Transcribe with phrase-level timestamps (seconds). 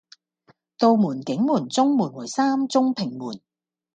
[0.79, 3.39] 杜門、景門、中門為三中平門